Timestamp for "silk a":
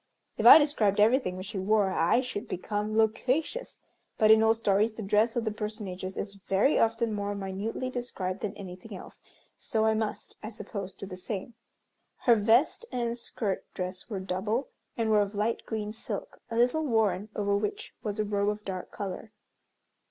15.93-16.57